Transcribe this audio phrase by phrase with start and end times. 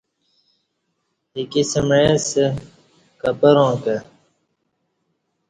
[1.35, 2.45] ایکی سمعےسہ
[3.21, 3.97] کپراں کہ